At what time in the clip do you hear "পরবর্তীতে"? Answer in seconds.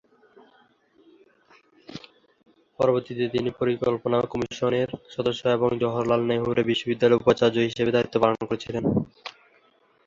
2.79-3.25